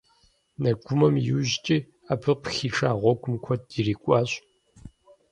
Нэгумэм 0.61 1.15
иужькӀи 1.29 1.77
абы 2.11 2.33
пхиша 2.41 2.91
гъуэгум 2.99 3.35
куэд 3.43 3.61
ирикӀуащ. 3.79 4.31